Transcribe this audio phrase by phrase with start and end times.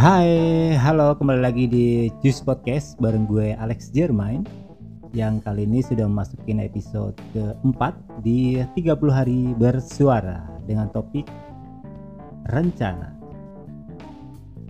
[0.00, 0.32] Hai,
[0.80, 4.48] halo kembali lagi di Juice Podcast bareng gue Alex Jermain
[5.12, 11.28] yang kali ini sudah memasuki episode keempat di 30 hari bersuara dengan topik
[12.48, 13.12] rencana.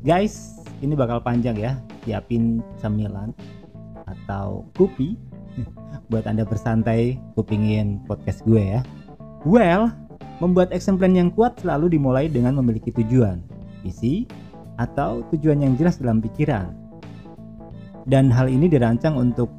[0.02, 3.30] Guys, ini bakal panjang ya, siapin cemilan
[4.10, 5.14] atau kopi
[6.10, 8.82] buat Anda bersantai kupingin podcast gue ya.
[9.46, 9.94] Well,
[10.42, 13.38] membuat action plan yang kuat selalu dimulai dengan memiliki tujuan,
[13.86, 14.26] visi,
[14.80, 16.72] atau tujuan yang jelas dalam pikiran.
[18.08, 19.52] Dan hal ini dirancang untuk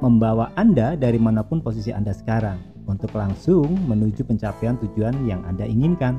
[0.00, 5.68] membawa Anda dari mana pun posisi Anda sekarang untuk langsung menuju pencapaian tujuan yang Anda
[5.68, 6.18] inginkan.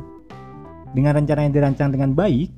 [0.93, 2.53] Dengan rencana yang dirancang dengan baik,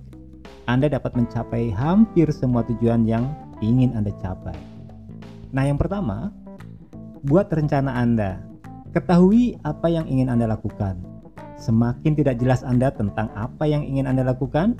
[0.67, 3.31] Anda dapat mencapai hampir semua tujuan yang
[3.63, 4.57] ingin Anda capai.
[5.55, 6.35] Nah, yang pertama,
[7.23, 8.43] buat rencana Anda.
[8.91, 10.99] Ketahui apa yang ingin Anda lakukan.
[11.55, 14.75] Semakin tidak jelas Anda tentang apa yang ingin Anda lakukan,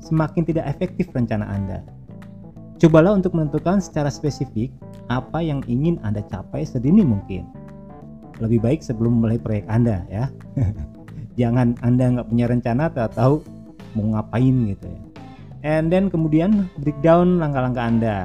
[0.00, 1.80] semakin tidak efektif rencana Anda.
[2.76, 4.68] Cobalah untuk menentukan secara spesifik
[5.08, 7.48] apa yang ingin Anda capai sedini mungkin.
[8.36, 10.28] Lebih baik sebelum mulai proyek Anda ya.
[11.40, 13.34] Jangan Anda nggak punya rencana atau tahu
[13.96, 15.00] mau ngapain gitu ya.
[15.64, 18.18] And then kemudian breakdown langkah-langkah Anda.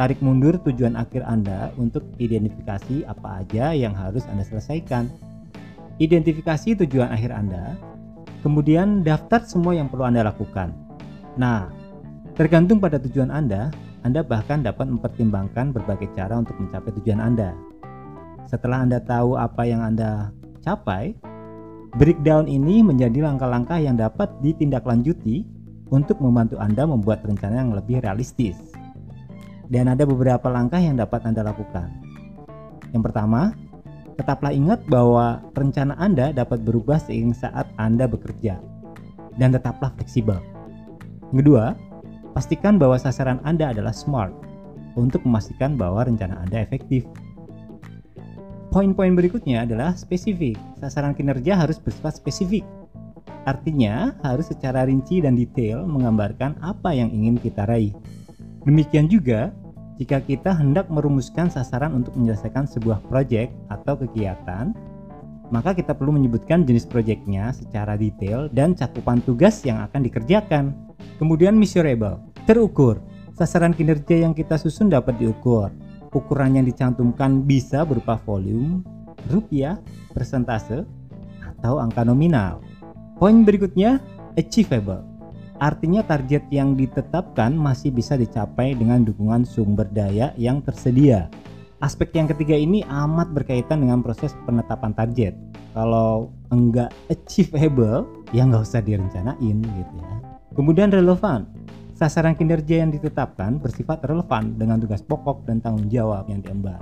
[0.00, 5.12] Tarik mundur tujuan akhir Anda untuk identifikasi apa aja yang harus Anda selesaikan.
[6.00, 7.76] Identifikasi tujuan akhir Anda
[8.40, 10.72] Kemudian daftar semua yang perlu Anda lakukan.
[11.36, 11.68] Nah,
[12.34, 13.68] tergantung pada tujuan Anda,
[14.00, 17.52] Anda bahkan dapat mempertimbangkan berbagai cara untuk mencapai tujuan Anda.
[18.48, 20.32] Setelah Anda tahu apa yang Anda
[20.64, 21.14] capai,
[22.00, 25.44] breakdown ini menjadi langkah-langkah yang dapat ditindaklanjuti
[25.92, 28.56] untuk membantu Anda membuat rencana yang lebih realistis.
[29.70, 31.92] Dan ada beberapa langkah yang dapat Anda lakukan.
[32.90, 33.54] Yang pertama,
[34.20, 38.60] Tetaplah ingat bahwa rencana Anda dapat berubah seiring saat Anda bekerja.
[39.40, 40.36] Dan tetaplah fleksibel.
[41.32, 41.72] Kedua,
[42.36, 44.36] pastikan bahwa sasaran Anda adalah smart
[44.92, 47.08] untuk memastikan bahwa rencana Anda efektif.
[48.68, 50.60] Poin-poin berikutnya adalah spesifik.
[50.76, 52.68] Sasaran kinerja harus bersifat spesifik.
[53.48, 57.96] Artinya, harus secara rinci dan detail menggambarkan apa yang ingin kita raih.
[58.68, 59.48] Demikian juga,
[60.00, 64.72] jika kita hendak merumuskan sasaran untuk menyelesaikan sebuah proyek atau kegiatan,
[65.52, 70.72] maka kita perlu menyebutkan jenis proyeknya secara detail dan cakupan tugas yang akan dikerjakan.
[71.20, 72.16] Kemudian measurable,
[72.48, 72.96] terukur.
[73.36, 75.68] Sasaran kinerja yang kita susun dapat diukur.
[76.16, 78.80] Ukuran yang dicantumkan bisa berupa volume,
[79.28, 79.76] rupiah,
[80.16, 80.88] persentase,
[81.44, 82.64] atau angka nominal.
[83.20, 84.00] Poin berikutnya,
[84.32, 85.04] achievable.
[85.60, 91.28] Artinya target yang ditetapkan masih bisa dicapai dengan dukungan sumber daya yang tersedia.
[91.84, 95.36] Aspek yang ketiga ini amat berkaitan dengan proses penetapan target.
[95.76, 100.12] Kalau enggak achievable, ya nggak usah direncanain gitu ya.
[100.56, 101.44] Kemudian relevan.
[101.92, 106.80] Sasaran kinerja yang ditetapkan bersifat relevan dengan tugas pokok dan tanggung jawab yang diemban.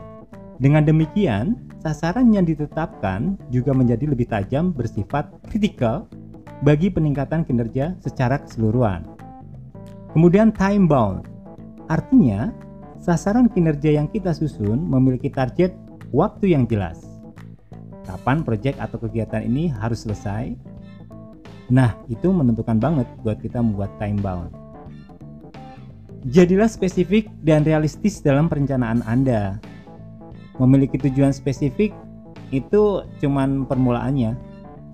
[0.62, 6.06] Dengan demikian, sasaran yang ditetapkan juga menjadi lebih tajam bersifat kritikal
[6.62, 9.06] bagi peningkatan kinerja secara keseluruhan.
[10.14, 11.28] Kemudian time bound,
[11.86, 12.50] artinya
[12.98, 15.70] sasaran kinerja yang kita susun memiliki target
[16.10, 17.04] waktu yang jelas.
[18.08, 20.56] Kapan proyek atau kegiatan ini harus selesai?
[21.68, 24.50] Nah, itu menentukan banget buat kita membuat time bound.
[26.26, 29.60] Jadilah spesifik dan realistis dalam perencanaan Anda.
[30.58, 31.92] Memiliki tujuan spesifik
[32.50, 34.34] itu cuman permulaannya,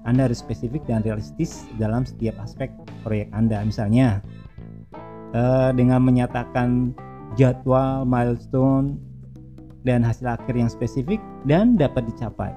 [0.05, 2.69] anda harus spesifik dan realistis dalam setiap aspek
[3.01, 3.65] proyek Anda.
[3.65, 4.21] Misalnya,
[5.33, 6.93] eh, dengan menyatakan
[7.41, 9.01] jadwal, milestone,
[9.85, 12.53] dan hasil akhir yang spesifik dan dapat dicapai.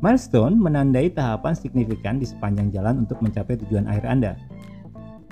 [0.00, 4.32] Milestone menandai tahapan signifikan di sepanjang jalan untuk mencapai tujuan akhir Anda.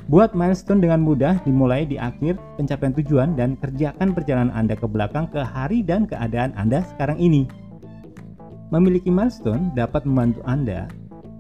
[0.09, 5.29] Buat milestone dengan mudah dimulai di akhir pencapaian tujuan dan kerjakan perjalanan Anda ke belakang
[5.29, 7.68] ke hari dan keadaan Anda sekarang ini.
[8.69, 10.93] Memiliki milestone dapat membantu Anda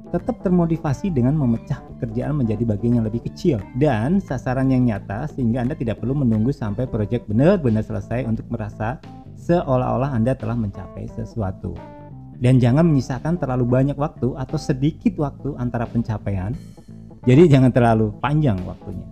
[0.09, 5.61] tetap termotivasi dengan memecah pekerjaan menjadi bagian yang lebih kecil dan sasaran yang nyata sehingga
[5.61, 8.97] Anda tidak perlu menunggu sampai proyek benar-benar selesai untuk merasa
[9.37, 11.76] seolah-olah Anda telah mencapai sesuatu.
[12.38, 16.56] Dan jangan menyisakan terlalu banyak waktu atau sedikit waktu antara pencapaian.
[17.26, 19.05] Jadi jangan terlalu panjang waktunya.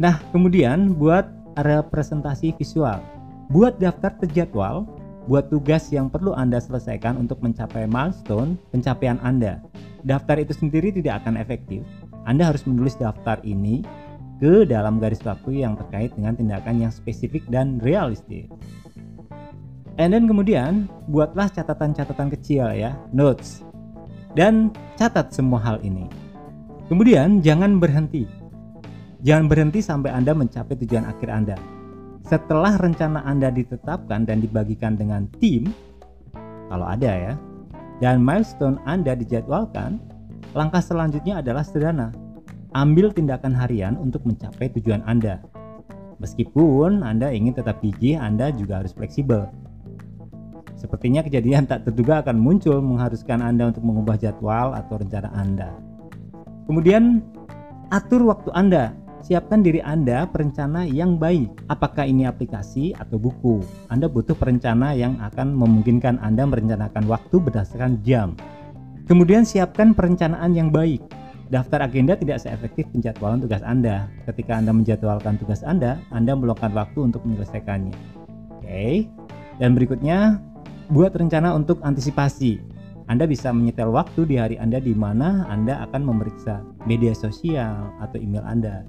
[0.00, 2.98] Nah, kemudian buat representasi visual.
[3.52, 4.88] Buat daftar terjadwal
[5.24, 9.64] buat tugas yang perlu Anda selesaikan untuk mencapai milestone pencapaian Anda.
[10.04, 11.80] Daftar itu sendiri tidak akan efektif.
[12.28, 13.84] Anda harus menulis daftar ini
[14.36, 18.48] ke dalam garis waktu yang terkait dengan tindakan yang spesifik dan realistis.
[19.96, 23.62] And then kemudian buatlah catatan-catatan kecil ya, notes.
[24.34, 26.10] Dan catat semua hal ini.
[26.90, 28.26] Kemudian jangan berhenti.
[29.22, 31.56] Jangan berhenti sampai Anda mencapai tujuan akhir Anda.
[32.34, 35.70] Setelah rencana Anda ditetapkan dan dibagikan dengan tim,
[36.66, 37.32] kalau ada ya,
[38.02, 40.02] dan milestone Anda dijadwalkan,
[40.50, 42.10] langkah selanjutnya adalah sederhana.
[42.74, 45.46] Ambil tindakan harian untuk mencapai tujuan Anda.
[46.18, 49.46] Meskipun Anda ingin tetap gigih, Anda juga harus fleksibel.
[50.74, 55.70] Sepertinya kejadian tak terduga akan muncul mengharuskan Anda untuk mengubah jadwal atau rencana Anda.
[56.66, 57.22] Kemudian,
[57.94, 61.64] atur waktu Anda siapkan diri Anda perencana yang baik.
[61.72, 63.64] Apakah ini aplikasi atau buku?
[63.88, 68.36] Anda butuh perencana yang akan memungkinkan Anda merencanakan waktu berdasarkan jam.
[69.08, 71.00] Kemudian siapkan perencanaan yang baik.
[71.48, 74.12] Daftar agenda tidak seefektif penjadwalan tugas Anda.
[74.28, 77.96] Ketika Anda menjadwalkan tugas Anda, Anda meluangkan waktu untuk menyelesaikannya.
[78.60, 79.08] Oke.
[79.56, 80.40] Dan berikutnya,
[80.92, 82.60] buat rencana untuk antisipasi.
[83.04, 88.16] Anda bisa menyetel waktu di hari Anda di mana Anda akan memeriksa media sosial atau
[88.16, 88.88] email Anda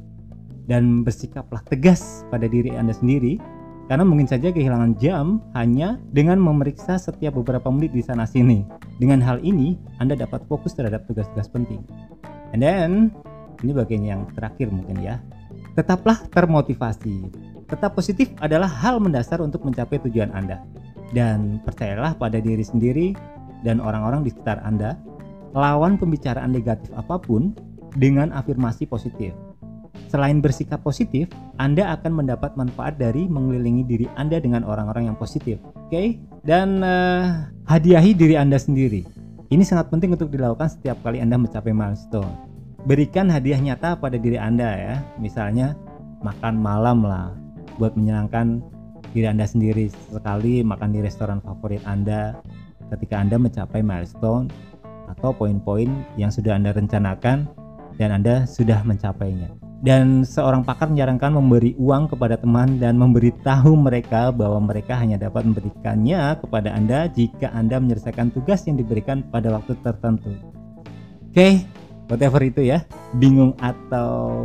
[0.66, 3.38] dan bersikaplah tegas pada diri Anda sendiri
[3.86, 8.66] karena mungkin saja kehilangan jam hanya dengan memeriksa setiap beberapa menit di sana sini.
[8.98, 11.86] Dengan hal ini, Anda dapat fokus terhadap tugas-tugas penting.
[12.50, 13.14] And then,
[13.62, 15.22] ini bagian yang terakhir mungkin ya.
[15.78, 17.30] Tetaplah termotivasi.
[17.70, 20.66] Tetap positif adalah hal mendasar untuk mencapai tujuan Anda.
[21.14, 23.14] Dan percayalah pada diri sendiri
[23.62, 24.98] dan orang-orang di sekitar Anda.
[25.54, 27.54] Lawan pembicaraan negatif apa pun
[27.96, 29.32] dengan afirmasi positif.
[30.16, 31.28] Selain bersikap positif,
[31.60, 35.60] Anda akan mendapat manfaat dari mengelilingi diri Anda dengan orang-orang yang positif.
[35.76, 36.08] Oke, okay?
[36.48, 39.04] dan uh, hadiahi diri Anda sendiri.
[39.52, 42.32] Ini sangat penting untuk dilakukan setiap kali Anda mencapai milestone.
[42.88, 44.96] Berikan hadiah nyata pada diri Anda ya.
[45.20, 45.76] Misalnya
[46.24, 47.36] makan malam lah
[47.76, 48.64] buat menyenangkan
[49.12, 52.40] diri Anda sendiri sekali makan di restoran favorit Anda
[52.88, 54.48] ketika Anda mencapai milestone
[55.12, 57.52] atau poin-poin yang sudah Anda rencanakan
[58.00, 64.34] dan Anda sudah mencapainya dan seorang pakar menyarankan memberi uang kepada teman dan memberitahu mereka
[64.34, 69.78] bahwa mereka hanya dapat memberikannya kepada Anda jika Anda menyelesaikan tugas yang diberikan pada waktu
[69.86, 70.34] tertentu.
[71.30, 71.54] Oke, okay,
[72.10, 72.82] whatever itu ya.
[73.22, 74.42] Bingung atau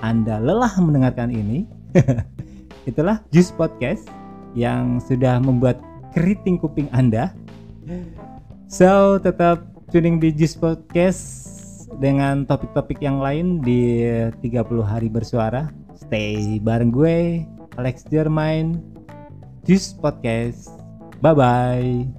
[0.00, 1.68] Anda lelah mendengarkan ini?
[2.88, 4.08] Itulah Juice Podcast
[4.56, 5.76] yang sudah membuat
[6.16, 7.36] keriting kuping Anda.
[8.72, 11.47] So, tetap tuning di Juice Podcast
[11.96, 14.04] dengan topik-topik yang lain di
[14.44, 15.72] 30 hari bersuara.
[15.96, 17.48] Stay bareng gue,
[17.80, 18.76] Alex Jermain,
[19.64, 20.68] Juice Podcast.
[21.24, 22.17] Bye-bye.